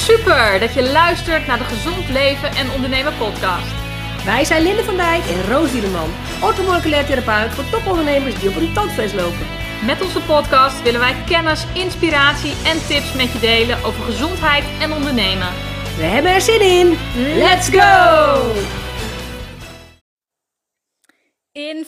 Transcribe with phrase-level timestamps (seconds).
[0.00, 3.72] Super dat je luistert naar de Gezond Leven en Ondernemen podcast.
[4.24, 6.10] Wij zijn Linde van Dijk en Roos Dielerman,
[6.42, 9.46] orthomoleculair therapeut voor topondernemers die op een tandvlees lopen.
[9.84, 14.92] Met onze podcast willen wij kennis, inspiratie en tips met je delen over gezondheid en
[14.92, 15.48] ondernemen.
[15.96, 16.98] We hebben er zin in.
[17.36, 18.89] Let's go!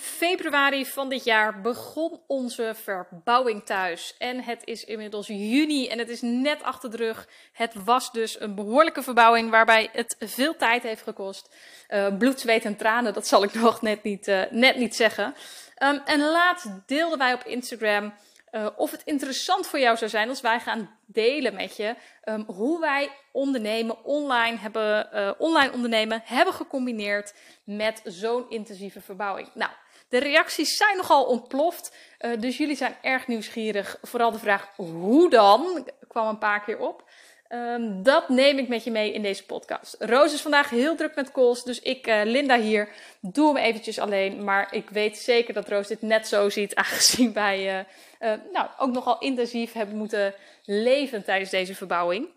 [0.00, 4.14] Februari van dit jaar begon onze verbouwing thuis.
[4.18, 7.28] En het is inmiddels juni en het is net achter de rug.
[7.52, 11.54] Het was dus een behoorlijke verbouwing waarbij het veel tijd heeft gekost.
[11.88, 15.34] Uh, bloed, zweet en tranen, dat zal ik nog net niet, uh, net niet zeggen.
[15.82, 18.14] Um, en laatst deelden wij op Instagram
[18.52, 21.94] uh, of het interessant voor jou zou zijn als wij gaan delen met je
[22.24, 29.48] um, hoe wij ondernemen, online, hebben, online ondernemen hebben gecombineerd met zo'n intensieve verbouwing.
[29.54, 29.70] Nou,
[30.10, 33.98] de reacties zijn nogal ontploft, uh, dus jullie zijn erg nieuwsgierig.
[34.02, 37.08] Vooral de vraag hoe dan kwam een paar keer op.
[37.52, 39.96] Um, dat neem ik met je mee in deze podcast.
[39.98, 42.88] Roos is vandaag heel druk met calls, dus ik, uh, Linda hier,
[43.20, 44.44] doe hem eventjes alleen.
[44.44, 47.86] Maar ik weet zeker dat Roos dit net zo ziet, aangezien wij
[48.20, 52.28] uh, nou, ook nogal intensief hebben moeten leven tijdens deze verbouwing.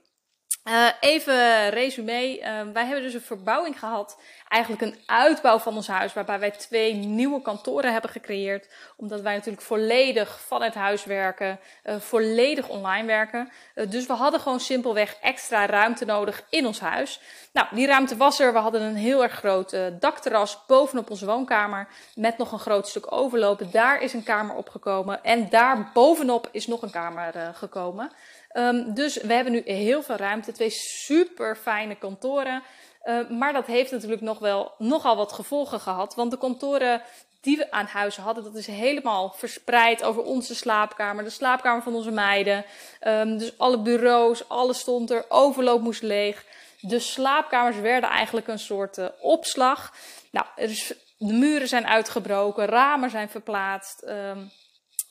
[0.64, 2.40] Uh, even resume.
[2.40, 4.18] Uh, wij hebben dus een verbouwing gehad.
[4.48, 6.14] Eigenlijk een uitbouw van ons huis.
[6.14, 8.70] Waarbij wij twee nieuwe kantoren hebben gecreëerd.
[8.96, 11.60] Omdat wij natuurlijk volledig vanuit huis werken.
[11.84, 13.52] Uh, volledig online werken.
[13.90, 17.20] dus we hadden gewoon simpelweg extra ruimte nodig in ons huis.
[17.54, 18.54] Nou, die ruimte was er.
[18.54, 21.88] We hadden een heel erg groot dakterras bovenop onze woonkamer.
[22.16, 23.72] Met nog een groot stuk overlopen.
[23.72, 25.24] Daar is een kamer opgekomen.
[25.24, 28.12] En daar bovenop is nog een kamer gekomen.
[28.54, 32.64] Um, dus we hebben nu heel veel ruimte, twee super fijne kantoren.
[33.04, 36.16] Uh, maar dat heeft natuurlijk nog wel nogal wat gevolgen gehad.
[36.16, 37.02] Want de kantoren
[37.42, 41.96] die we aan huis hadden, dat is helemaal verspreid over onze slaapkamer, de slaapkamer van
[41.96, 42.66] onze meiden.
[43.08, 46.46] Um, dus alle bureaus, alles stond er, overloop moest leeg.
[46.80, 49.94] De slaapkamers werden eigenlijk een soort uh, opslag.
[50.32, 54.04] Nou, is, de muren zijn uitgebroken, ramen zijn verplaatst.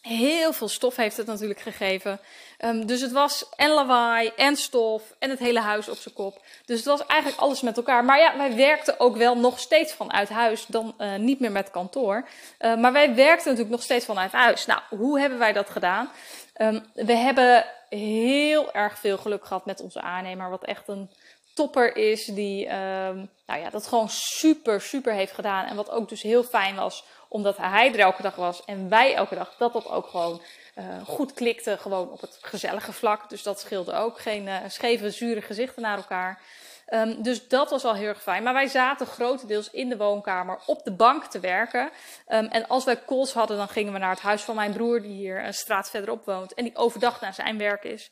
[0.03, 2.21] Heel veel stof heeft het natuurlijk gegeven.
[2.59, 6.43] Um, dus het was en lawaai en stof en het hele huis op zijn kop.
[6.65, 8.05] Dus het was eigenlijk alles met elkaar.
[8.05, 11.71] Maar ja, wij werkten ook wel nog steeds vanuit huis, dan uh, niet meer met
[11.71, 12.29] kantoor.
[12.61, 14.67] Uh, maar wij werkten natuurlijk nog steeds vanuit huis.
[14.67, 16.11] Nou, hoe hebben wij dat gedaan?
[16.57, 21.11] Um, we hebben heel erg veel geluk gehad met onze aannemer, wat echt een
[21.55, 25.67] topper is, die um, nou ja, dat gewoon super, super heeft gedaan.
[25.67, 29.15] En wat ook dus heel fijn was omdat hij er elke dag was en wij
[29.15, 30.43] elke dag, dat dat ook gewoon
[30.79, 33.29] uh, goed klikte, gewoon op het gezellige vlak.
[33.29, 34.21] Dus dat scheelde ook.
[34.21, 36.41] Geen uh, scheve, zure gezichten naar elkaar.
[36.89, 38.43] Um, dus dat was al heel erg fijn.
[38.43, 41.91] Maar wij zaten grotendeels in de woonkamer op de bank te werken.
[42.29, 45.03] Um, en als wij calls hadden, dan gingen we naar het huis van mijn broer,
[45.03, 46.55] die hier een straat verderop woont.
[46.55, 48.11] En die overdag naar zijn werk is.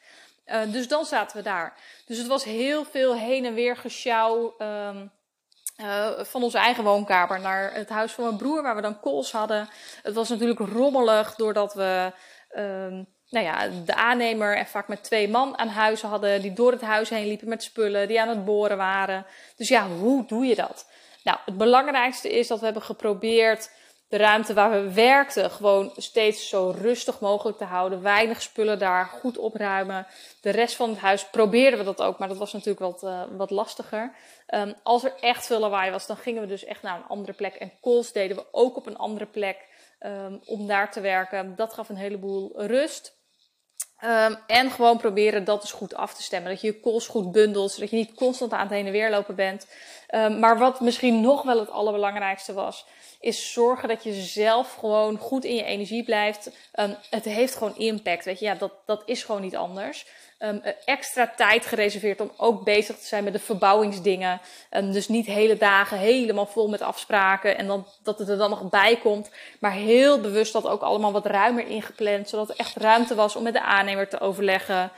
[0.51, 1.75] Uh, dus dan zaten we daar.
[2.07, 4.55] Dus het was heel veel heen en weer gesjouw.
[4.59, 5.13] Um,
[5.81, 9.33] uh, van onze eigen woonkamer naar het huis van mijn broer, waar we dan calls
[9.33, 9.69] hadden.
[10.03, 12.13] Het was natuurlijk rommelig, doordat we
[12.57, 16.73] um, nou ja, de aannemer en vaak met twee man aan huis hadden, die door
[16.73, 19.27] het huis heen liepen met spullen, die aan het boren waren.
[19.57, 20.87] Dus ja, hoe doe je dat?
[21.25, 23.71] Nou, het belangrijkste is dat we hebben geprobeerd
[24.11, 28.03] de ruimte waar we werkten gewoon steeds zo rustig mogelijk te houden.
[28.03, 30.07] Weinig spullen daar, goed opruimen.
[30.41, 33.23] De rest van het huis probeerden we dat ook, maar dat was natuurlijk wat, uh,
[33.37, 34.15] wat lastiger.
[34.55, 37.33] Um, als er echt veel lawaai was, dan gingen we dus echt naar een andere
[37.33, 37.55] plek.
[37.55, 39.57] En calls deden we ook op een andere plek
[40.01, 41.57] um, om daar te werken.
[41.57, 43.19] Dat gaf een heleboel rust.
[44.05, 46.51] Um, en gewoon proberen dat dus goed af te stemmen.
[46.51, 49.11] Dat je je calls goed bundelt, zodat je niet constant aan het heen en weer
[49.11, 49.67] lopen bent.
[50.15, 52.87] Um, maar wat misschien nog wel het allerbelangrijkste was,
[53.21, 56.51] is zorgen dat je zelf gewoon goed in je energie blijft.
[56.75, 58.45] Um, het heeft gewoon impact, weet je.
[58.45, 60.07] Ja, dat, dat is gewoon niet anders.
[60.39, 64.41] Um, extra tijd gereserveerd om ook bezig te zijn met de verbouwingsdingen.
[64.71, 68.51] Um, dus niet hele dagen helemaal vol met afspraken en dan, dat het er dan
[68.51, 69.31] nog bij komt.
[69.61, 72.29] Maar heel bewust dat ook allemaal wat ruimer ingepland.
[72.29, 74.91] Zodat er echt ruimte was om met de aannemer te overleggen.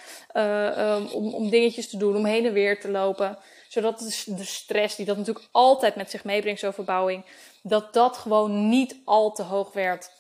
[1.13, 3.39] Om, om dingetjes te doen, om heen en weer te lopen.
[3.73, 7.25] Zodat de stress die dat natuurlijk altijd met zich meebrengt, zo'n verbouwing.
[7.63, 10.11] Dat dat gewoon niet al te hoog werd.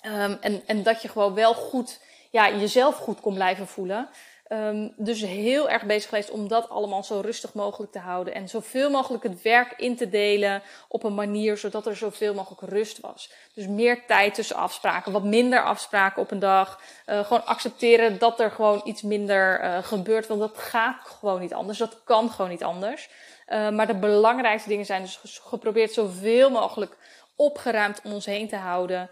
[0.00, 2.00] en, en dat je gewoon wel goed,
[2.30, 4.08] ja, jezelf goed kon blijven voelen.
[4.48, 8.34] Um, dus heel erg bezig geweest om dat allemaal zo rustig mogelijk te houden.
[8.34, 12.72] En zoveel mogelijk het werk in te delen op een manier zodat er zoveel mogelijk
[12.72, 13.32] rust was.
[13.54, 16.80] Dus meer tijd tussen afspraken, wat minder afspraken op een dag.
[17.06, 20.26] Uh, gewoon accepteren dat er gewoon iets minder uh, gebeurt.
[20.26, 21.78] Want dat gaat gewoon niet anders.
[21.78, 23.08] Dat kan gewoon niet anders.
[23.48, 26.96] Uh, maar de belangrijkste dingen zijn dus geprobeerd zoveel mogelijk
[27.36, 29.10] opgeruimd om ons heen te houden.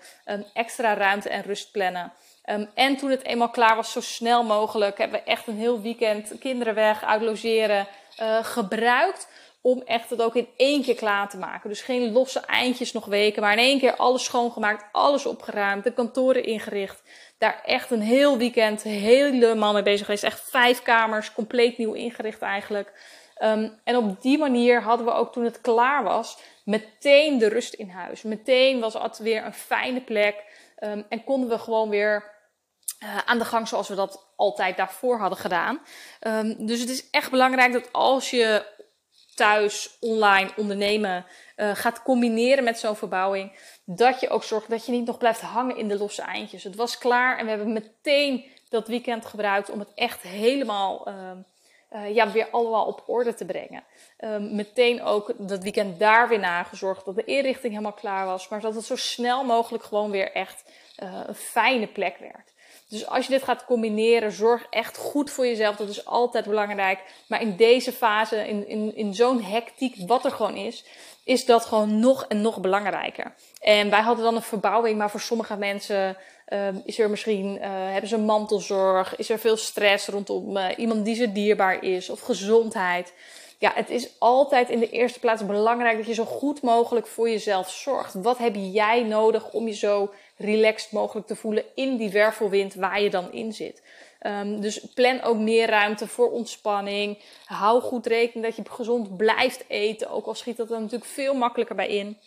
[0.53, 2.13] Extra ruimte en rust plannen.
[2.45, 5.81] Ehm, en toen het eenmaal klaar was, zo snel mogelijk, hebben we echt een heel
[5.81, 7.87] weekend kinderen weg, uit logeren,
[8.21, 9.29] uh, gebruikt
[9.61, 11.69] om echt het ook in één keer klaar te maken.
[11.69, 15.93] Dus geen losse eindjes nog weken, maar in één keer alles schoongemaakt, alles opgeruimd, de
[15.93, 17.03] kantoren ingericht.
[17.39, 20.25] Daar echt een heel weekend helemaal mee bezig geweest.
[20.25, 22.93] Echt vijf kamers, compleet nieuw ingericht eigenlijk.
[23.43, 27.75] Um, en op die manier hadden we ook toen het klaar was, meteen de rust
[27.75, 28.23] in huis.
[28.23, 30.45] Meteen was het weer een fijne plek.
[30.79, 32.33] Um, en konden we gewoon weer
[33.03, 35.81] uh, aan de gang zoals we dat altijd daarvoor hadden gedaan.
[36.21, 38.73] Um, dus het is echt belangrijk dat als je
[39.35, 41.27] thuis online ondernemen
[41.57, 45.41] uh, gaat combineren met zo'n verbouwing, dat je ook zorgt dat je niet nog blijft
[45.41, 46.65] hangen in de losse eindjes.
[46.65, 51.09] Het was klaar en we hebben meteen dat weekend gebruikt om het echt helemaal
[51.95, 53.83] uh, ja, weer allemaal op orde te brengen.
[54.19, 58.61] Um, meteen ook dat weekend daar weer nagezorgd dat de inrichting helemaal klaar was, maar
[58.61, 60.65] dat het zo snel mogelijk gewoon weer echt
[61.03, 62.53] uh, een fijne plek werd.
[62.89, 65.77] Dus als je dit gaat combineren, zorg echt goed voor jezelf.
[65.77, 67.01] Dat is altijd belangrijk.
[67.27, 70.85] Maar in deze fase, in, in, in zo'n hectiek, wat er gewoon is,
[71.25, 73.35] is dat gewoon nog en nog belangrijker.
[73.61, 76.17] En wij hadden dan een verbouwing, maar voor sommige mensen
[76.53, 81.05] um, is er misschien, uh, hebben ze mantelzorg, is er veel stress rondom uh, iemand
[81.05, 83.13] die ze dierbaar is, of gezondheid.
[83.59, 87.31] Ja, het is altijd in de eerste plaats belangrijk dat je zo goed mogelijk voor
[87.31, 88.15] jezelf zorgt.
[88.15, 93.01] Wat heb jij nodig om je zo relaxed mogelijk te voelen in die wervelwind waar
[93.01, 93.83] je dan in zit?
[94.27, 97.19] Um, dus plan ook meer ruimte voor ontspanning.
[97.45, 101.35] Hou goed rekening dat je gezond blijft eten, ook al schiet dat er natuurlijk veel
[101.35, 102.19] makkelijker bij in.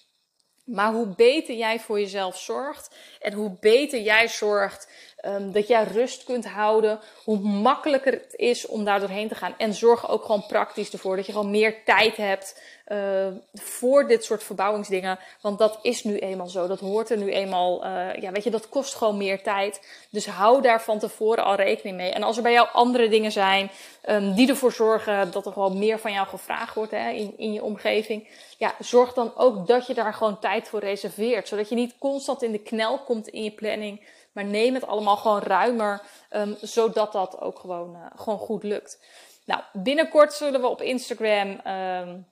[0.68, 4.88] Maar hoe beter jij voor jezelf zorgt en hoe beter jij zorgt
[5.26, 9.54] um, dat jij rust kunt houden, hoe makkelijker het is om daar doorheen te gaan.
[9.58, 14.24] En zorg ook gewoon praktisch ervoor dat je gewoon meer tijd hebt uh, voor dit
[14.24, 15.20] soort verbouwingsdingen.
[15.42, 16.68] Want dat is nu eenmaal zo.
[16.68, 17.86] Dat hoort er nu eenmaal.
[17.86, 19.88] Uh, ja, weet je, dat kost gewoon meer tijd.
[20.10, 22.12] Dus hou daar van tevoren al rekening mee.
[22.12, 23.72] En als er bij jou andere dingen zijn
[24.10, 27.54] um, die ervoor zorgen dat er gewoon meer van jou gevraagd wordt hè, in, in
[27.54, 28.28] je omgeving.
[28.58, 31.48] Ja, zorg dan ook dat je daar gewoon tijd voor reserveert.
[31.48, 34.02] Zodat je niet constant in de knel komt in je planning.
[34.38, 36.02] Maar neem het allemaal gewoon ruimer,
[36.32, 39.04] um, zodat dat ook gewoon, uh, gewoon goed lukt.
[39.46, 42.28] Nou, binnenkort zullen we op Instagram um,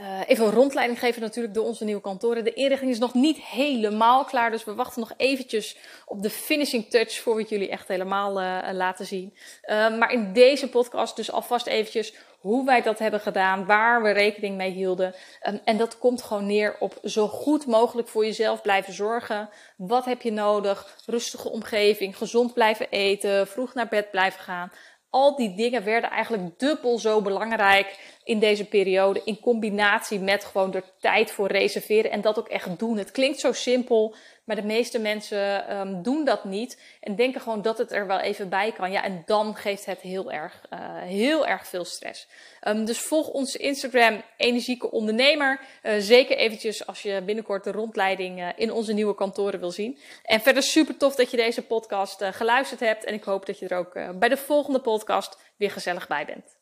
[0.00, 2.44] uh, even een rondleiding geven natuurlijk door onze nieuwe kantoren.
[2.44, 6.90] De inrichting is nog niet helemaal klaar, dus we wachten nog eventjes op de finishing
[6.90, 9.34] touch voor we het jullie echt helemaal uh, laten zien.
[9.64, 14.10] Uh, maar in deze podcast dus alvast eventjes hoe wij dat hebben gedaan, waar we
[14.10, 15.14] rekening mee hielden.
[15.48, 19.48] Um, en dat komt gewoon neer op zo goed mogelijk voor jezelf blijven zorgen.
[19.76, 20.96] Wat heb je nodig?
[21.06, 24.72] Rustige omgeving, gezond blijven eten, vroeg naar bed blijven gaan.
[25.10, 29.22] Al die dingen werden eigenlijk dubbel zo belangrijk in deze periode.
[29.24, 32.96] In combinatie met gewoon er tijd voor reserveren en dat ook echt doen.
[32.96, 34.14] Het klinkt zo simpel,
[34.48, 36.80] maar de meeste mensen um, doen dat niet.
[37.00, 38.90] En denken gewoon dat het er wel even bij kan.
[38.90, 42.28] Ja, en dan geeft het heel erg, uh, heel erg veel stress.
[42.68, 45.60] Um, dus volg onze Instagram Energieke Ondernemer.
[45.82, 49.98] Uh, zeker eventjes als je binnenkort de rondleiding uh, in onze nieuwe kantoren wil zien.
[50.22, 53.04] En verder super tof dat je deze podcast geluisterd hebt.
[53.04, 56.57] En ik hoop dat je er ook bij de volgende podcast weer gezellig bij bent.